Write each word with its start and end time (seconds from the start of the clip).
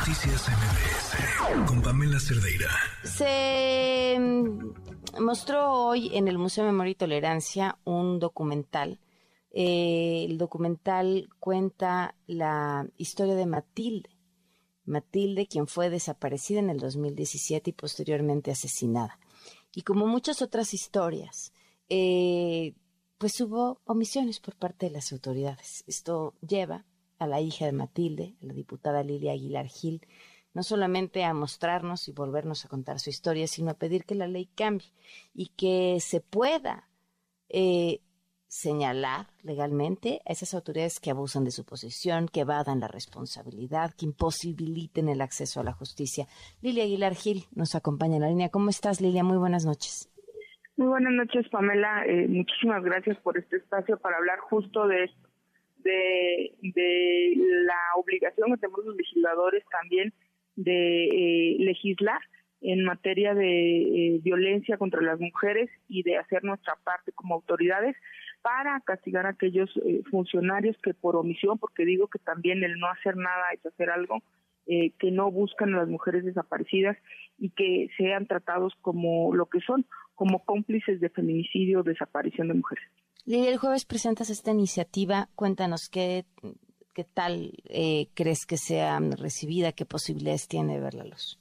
Noticias 0.00 0.48
MBS 0.48 1.66
con 1.68 1.82
Pamela 1.82 2.18
Cerdeira. 2.18 2.70
Se 3.04 4.16
mm, 4.18 5.22
mostró 5.22 5.88
hoy 5.88 6.16
en 6.16 6.26
el 6.26 6.38
Museo 6.38 6.64
de 6.64 6.72
Memoria 6.72 6.92
y 6.92 6.94
Tolerancia 6.94 7.78
un 7.84 8.18
documental. 8.18 8.98
Eh, 9.52 10.24
el 10.26 10.38
documental 10.38 11.28
cuenta 11.38 12.14
la 12.26 12.88
historia 12.96 13.34
de 13.34 13.44
Matilde. 13.44 14.08
Matilde, 14.86 15.46
quien 15.46 15.66
fue 15.66 15.90
desaparecida 15.90 16.60
en 16.60 16.70
el 16.70 16.78
2017 16.78 17.68
y 17.68 17.74
posteriormente 17.74 18.50
asesinada. 18.50 19.18
Y 19.74 19.82
como 19.82 20.06
muchas 20.06 20.40
otras 20.40 20.72
historias, 20.72 21.52
eh, 21.90 22.72
pues 23.18 23.38
hubo 23.42 23.82
omisiones 23.84 24.40
por 24.40 24.56
parte 24.56 24.86
de 24.86 24.92
las 24.92 25.12
autoridades. 25.12 25.84
Esto 25.86 26.32
lleva 26.40 26.86
a 27.20 27.26
la 27.26 27.40
hija 27.40 27.66
de 27.66 27.72
Matilde, 27.72 28.34
la 28.40 28.54
diputada 28.54 29.04
Lilia 29.04 29.32
Aguilar 29.32 29.66
Gil, 29.68 30.00
no 30.54 30.62
solamente 30.62 31.22
a 31.22 31.34
mostrarnos 31.34 32.08
y 32.08 32.12
volvernos 32.12 32.64
a 32.64 32.68
contar 32.68 32.98
su 32.98 33.10
historia, 33.10 33.46
sino 33.46 33.70
a 33.70 33.78
pedir 33.78 34.04
que 34.04 34.16
la 34.16 34.26
ley 34.26 34.46
cambie 34.56 34.88
y 35.32 35.48
que 35.48 35.98
se 36.00 36.20
pueda 36.20 36.88
eh, 37.50 38.00
señalar 38.48 39.26
legalmente 39.42 40.22
a 40.26 40.32
esas 40.32 40.54
autoridades 40.54 40.98
que 40.98 41.10
abusan 41.10 41.44
de 41.44 41.50
su 41.52 41.64
posición, 41.64 42.26
que 42.26 42.40
evadan 42.40 42.80
la 42.80 42.88
responsabilidad, 42.88 43.92
que 43.96 44.06
imposibiliten 44.06 45.08
el 45.08 45.20
acceso 45.20 45.60
a 45.60 45.64
la 45.64 45.72
justicia. 45.72 46.26
Lilia 46.62 46.84
Aguilar 46.84 47.14
Gil 47.14 47.44
nos 47.54 47.74
acompaña 47.74 48.16
en 48.16 48.22
la 48.22 48.28
línea. 48.28 48.48
¿Cómo 48.48 48.70
estás, 48.70 49.00
Lilia? 49.00 49.22
Muy 49.22 49.36
buenas 49.36 49.66
noches. 49.66 50.10
Muy 50.76 50.88
buenas 50.88 51.12
noches, 51.12 51.46
Pamela. 51.50 52.06
Eh, 52.06 52.26
muchísimas 52.26 52.82
gracias 52.82 53.18
por 53.18 53.36
este 53.36 53.58
espacio 53.58 53.98
para 53.98 54.16
hablar 54.16 54.38
justo 54.40 54.88
de 54.88 55.04
esto 55.04 55.29
de, 55.82 56.52
la 57.64 57.78
obligación 57.96 58.50
que 58.50 58.58
tenemos 58.58 58.84
los 58.84 58.96
legisladores 58.96 59.64
también 59.70 60.12
de 60.56 61.04
eh, 61.04 61.56
legislar 61.58 62.20
en 62.60 62.84
materia 62.84 63.34
de 63.34 63.80
eh, 63.80 64.20
violencia 64.22 64.76
contra 64.76 65.00
las 65.00 65.18
mujeres 65.18 65.70
y 65.88 66.02
de 66.02 66.18
hacer 66.18 66.44
nuestra 66.44 66.74
parte 66.84 67.12
como 67.12 67.34
autoridades 67.34 67.96
para 68.42 68.80
castigar 68.80 69.26
a 69.26 69.30
aquellos 69.30 69.70
eh, 69.84 70.02
funcionarios 70.10 70.76
que 70.82 70.94
por 70.94 71.16
omisión, 71.16 71.58
porque 71.58 71.84
digo 71.84 72.08
que 72.08 72.18
también 72.18 72.62
el 72.62 72.78
no 72.78 72.88
hacer 72.88 73.16
nada 73.16 73.44
es 73.52 73.64
hacer 73.64 73.90
algo, 73.90 74.22
que 74.66 75.10
no 75.10 75.32
buscan 75.32 75.74
a 75.74 75.78
las 75.78 75.88
mujeres 75.88 76.24
desaparecidas 76.24 76.96
y 77.38 77.50
que 77.50 77.88
sean 77.96 78.28
tratados 78.28 78.72
como 78.82 79.34
lo 79.34 79.46
que 79.46 79.58
son, 79.62 79.84
como 80.14 80.44
cómplices 80.44 81.00
de 81.00 81.08
feminicidio 81.08 81.80
o 81.80 81.82
desaparición 81.82 82.46
de 82.46 82.54
mujeres. 82.54 82.84
Lidia, 83.30 83.50
el 83.50 83.58
jueves 83.58 83.84
presentas 83.84 84.28
esta 84.28 84.50
iniciativa. 84.50 85.28
Cuéntanos 85.36 85.88
qué, 85.88 86.26
qué 86.92 87.04
tal 87.04 87.52
eh, 87.66 88.08
crees 88.14 88.44
que 88.44 88.56
sea 88.56 88.98
recibida, 88.98 89.70
qué 89.70 89.86
posibilidades 89.86 90.48
tiene 90.48 90.74
de 90.74 90.80
ver 90.80 90.94
la 90.94 91.04
luz. 91.04 91.39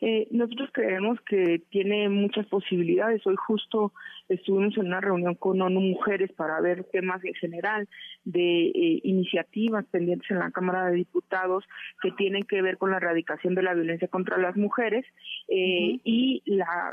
Eh, 0.00 0.28
nosotros 0.30 0.70
creemos 0.72 1.18
que 1.22 1.60
tiene 1.70 2.08
muchas 2.08 2.46
posibilidades. 2.46 3.26
Hoy 3.26 3.34
justo 3.36 3.92
estuvimos 4.28 4.76
en 4.76 4.86
una 4.86 5.00
reunión 5.00 5.34
con 5.34 5.60
ONU 5.60 5.80
Mujeres 5.80 6.30
para 6.32 6.60
ver 6.60 6.84
temas 6.84 7.24
en 7.24 7.34
general 7.34 7.88
de 8.24 8.66
eh, 8.68 9.00
iniciativas 9.02 9.84
pendientes 9.86 10.30
en 10.30 10.38
la 10.38 10.52
Cámara 10.52 10.86
de 10.86 10.96
Diputados 10.96 11.64
que 12.00 12.12
tienen 12.12 12.44
que 12.44 12.62
ver 12.62 12.78
con 12.78 12.92
la 12.92 12.98
erradicación 12.98 13.56
de 13.56 13.62
la 13.62 13.74
violencia 13.74 14.06
contra 14.06 14.38
las 14.38 14.56
mujeres 14.56 15.04
eh, 15.48 15.98
y 16.04 16.42
la 16.46 16.92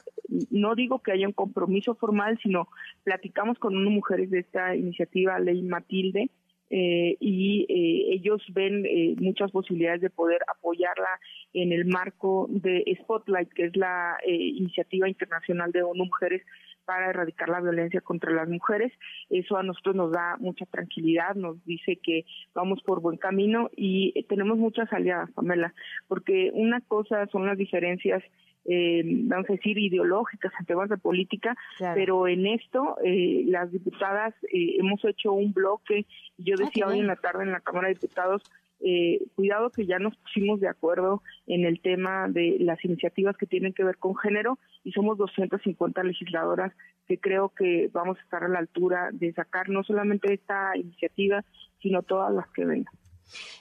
no 0.50 0.74
digo 0.74 1.00
que 1.00 1.12
haya 1.12 1.28
un 1.28 1.34
compromiso 1.34 1.96
formal, 1.96 2.40
sino 2.42 2.70
platicamos 3.04 3.60
con 3.60 3.76
ONU 3.76 3.92
Mujeres 3.92 4.32
de 4.32 4.40
esta 4.40 4.76
iniciativa 4.76 5.40
Ley 5.40 5.62
Matilde 5.62 6.32
eh, 6.70 7.16
y 7.20 7.66
eh, 7.70 8.16
ellos 8.16 8.42
ven 8.50 8.86
eh, 8.86 9.16
muchas 9.20 9.52
posibilidades 9.52 10.02
de 10.02 10.10
poder 10.10 10.40
apoyarla 10.48 11.20
en 11.56 11.72
el 11.72 11.86
marco 11.86 12.48
de 12.50 12.84
Spotlight, 13.02 13.50
que 13.54 13.66
es 13.66 13.76
la 13.76 14.18
iniciativa 14.26 15.10
internacional 15.10 15.72
de 15.72 15.84
ONU 15.84 16.06
Mujeres 16.06 16.44
para 16.86 17.10
erradicar 17.10 17.50
la 17.50 17.60
violencia 17.60 18.02
contra 18.02 18.32
las 18.32 18.48
mujeres. 18.48 18.94
Eso 19.30 19.58
a 19.58 19.64
nosotros 19.64 19.96
nos 19.96 20.12
da 20.12 20.38
mucha 20.40 20.66
tranquilidad, 20.66 21.36
nos 21.36 21.64
dice 21.66 21.98
que 21.98 22.26
vamos 22.54 22.82
por 22.84 23.02
buen 23.02 23.18
camino 23.18 23.70
y 23.76 24.24
tenemos 24.30 24.58
muchas 24.58 24.92
aliadas, 24.94 25.32
Pamela, 25.32 25.74
porque 26.08 26.52
una 26.54 26.82
cosa 26.82 27.26
son 27.28 27.46
las 27.46 27.58
diferencias 27.58 28.24
eh, 28.68 29.04
vamos 29.06 29.48
a 29.48 29.54
decir, 29.54 29.78
ideológicas 29.78 30.52
en 30.60 30.66
temas 30.66 30.90
de 30.90 30.98
política, 30.98 31.56
pero 31.94 32.28
en 32.28 32.48
esto 32.48 32.98
eh, 33.04 33.44
las 33.46 33.72
diputadas 33.72 34.34
eh, 34.52 34.78
hemos 34.80 35.06
hecho 35.06 35.34
un 35.34 35.54
bloque, 35.54 36.08
yo 36.40 36.56
ah, 36.58 36.64
decía 36.66 36.88
hoy 36.88 37.00
en 37.00 37.06
la 37.06 37.16
tarde 37.16 37.44
en 37.44 37.52
la 37.52 37.60
Cámara 37.60 37.90
de 37.90 37.94
Diputados, 37.94 38.42
eh, 38.82 39.26
cuidado 39.36 39.70
que 39.70 39.86
ya 39.86 40.00
nos 40.00 40.16
pusimos 40.18 40.60
de 40.60 40.68
acuerdo 40.68 41.22
en 41.48 41.66
el 41.66 41.82
tema 41.82 42.28
de 42.30 42.58
las 42.60 42.84
iniciativas 42.84 43.38
que 43.38 43.46
tienen 43.46 43.74
que 43.74 43.84
ver 43.84 43.98
con 43.98 44.16
género 44.16 44.60
y 44.84 44.92
somos 44.92 45.18
250 45.18 46.04
legisladoras 46.04 46.74
que 47.08 47.20
creo 47.20 47.50
que 47.50 47.90
vamos 47.94 48.18
a 48.18 48.22
estar 48.22 48.44
a 48.44 48.50
la 48.50 48.60
altura 48.60 49.10
de 49.14 49.32
sacar 49.34 49.70
no 49.70 49.84
solamente 49.84 50.34
esta 50.34 50.76
iniciativa, 50.76 51.44
sino 51.82 52.04
todas 52.04 52.34
las 52.34 52.48
que 52.50 52.66
vengan. 52.66 52.94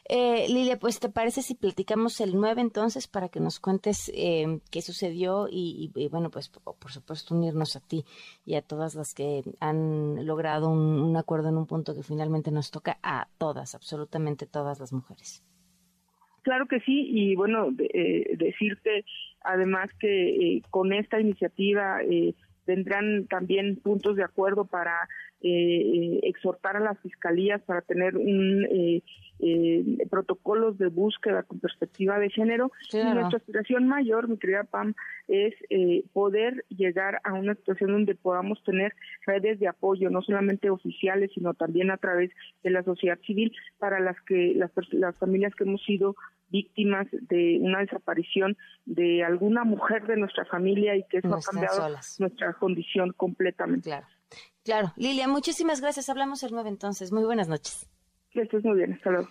Eh, 0.08 0.46
Lilia, 0.48 0.78
pues 0.78 1.00
te 1.00 1.08
parece 1.08 1.42
si 1.42 1.54
platicamos 1.54 2.20
el 2.20 2.34
9 2.34 2.60
entonces 2.60 3.08
para 3.08 3.28
que 3.28 3.40
nos 3.40 3.60
cuentes 3.60 4.10
eh, 4.14 4.60
qué 4.70 4.82
sucedió 4.82 5.48
y, 5.50 5.90
bueno, 6.10 6.30
pues 6.30 6.48
por, 6.48 6.90
supuesto 6.90 7.34
unirnos 7.34 7.76
a 7.76 7.80
ti 7.80 8.04
y 8.44 8.54
a 8.54 8.62
todas 8.62 8.94
las 8.94 9.14
que 9.14 9.42
han 9.60 10.26
logrado 10.26 10.68
un, 10.68 11.16
acuerdo 11.16 11.48
en 11.48 11.56
un 11.56 11.66
punto 11.66 11.94
que 11.94 12.02
finalmente 12.02 12.50
nos 12.50 12.70
toca 12.70 12.98
a 13.02 13.28
todas, 13.38 13.74
absolutamente 13.74 14.46
todas 14.46 14.80
las 14.80 14.92
mujeres. 14.92 15.42
Claro 16.42 16.66
que 16.66 16.80
sí, 16.80 17.08
y 17.10 17.34
bueno, 17.36 17.70
eh, 17.78 18.36
decirte 18.36 19.04
además 19.40 19.90
que 19.98 20.56
eh, 20.56 20.62
con 20.70 20.92
esta 20.92 21.20
iniciativa 21.20 22.00
tendrán 22.64 23.26
también 23.26 23.76
puntos 23.76 24.16
de 24.16 24.24
acuerdo 24.24 24.64
para 24.66 25.08
exhortar 25.44 26.76
a 26.76 26.80
las 26.80 26.98
fiscalías 27.00 27.60
para 27.62 27.82
tener 27.82 28.16
un 28.16 29.02
eh, 29.40 30.06
protocolos 30.10 30.78
de 30.78 30.86
búsqueda 30.86 31.42
con 31.42 31.58
perspectiva 31.58 32.18
de 32.18 32.30
género. 32.30 32.70
Y 32.92 32.96
nuestra 32.96 33.38
aspiración 33.38 33.86
mayor, 33.86 34.28
mi 34.28 34.38
querida 34.38 34.64
Pam, 34.64 34.94
es 35.28 35.54
eh, 35.70 36.04
poder 36.12 36.64
llegar 36.68 37.20
a 37.24 37.34
una 37.34 37.54
situación 37.54 37.92
donde 37.92 38.14
podamos 38.14 38.62
tener 38.62 38.94
redes 39.26 39.58
de 39.58 39.68
apoyo, 39.68 40.08
no 40.08 40.22
solamente 40.22 40.70
oficiales, 40.70 41.30
sino 41.34 41.52
también 41.52 41.90
a 41.90 41.96
través 41.96 42.30
de 42.62 42.70
la 42.70 42.84
sociedad 42.84 43.18
civil, 43.26 43.52
para 43.78 44.00
las 44.00 44.20
que 44.22 44.54
las, 44.54 44.70
las 44.92 45.16
familias 45.16 45.54
que 45.54 45.64
hemos 45.64 45.82
sido 45.82 46.14
víctimas 46.48 47.08
de 47.10 47.58
una 47.60 47.80
desaparición 47.80 48.56
de 48.86 49.24
alguna 49.24 49.64
mujer 49.64 50.06
de 50.06 50.16
nuestra 50.16 50.44
familia 50.44 50.96
y 50.96 51.02
que 51.08 51.18
eso 51.18 51.34
ha 51.34 51.40
cambiado 51.40 51.88
nuestra 52.18 52.52
condición 52.54 53.12
completamente. 53.16 53.90
Claro. 53.90 54.06
Claro. 54.64 54.92
Lilia, 54.96 55.28
muchísimas 55.28 55.80
gracias. 55.80 56.08
Hablamos 56.08 56.42
el 56.42 56.52
9 56.52 56.68
entonces. 56.68 57.12
Muy 57.12 57.24
buenas 57.24 57.48
noches. 57.48 57.86
Que 58.30 58.42
estés 58.42 58.64
muy 58.64 58.76
bien. 58.78 58.94
Hasta 58.94 59.10
luego. 59.10 59.28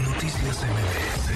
Noticias 0.00 0.64
MBS 0.64 1.28